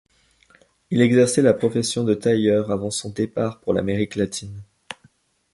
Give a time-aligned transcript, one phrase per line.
[0.89, 4.63] Il exerçait la profession de tailleur avant son départ pour l'Amérique Latine.